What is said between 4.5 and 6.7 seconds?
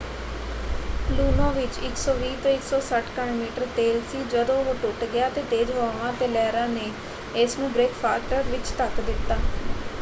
ਉਹ ਟੁੱਟ ਗਿਆ ਅਤੇ ਤੇਜ਼ ਹਵਾਵਾਂ ਅਤੇ ਲਹਿਰਾਂ